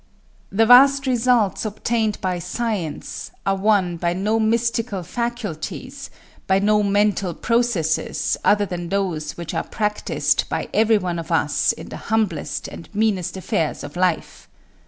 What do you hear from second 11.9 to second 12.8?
humblest